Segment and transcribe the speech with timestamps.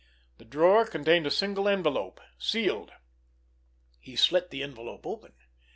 [0.39, 2.91] The drawer contained a single envelope, sealed.
[3.99, 5.35] He slit the envelope open.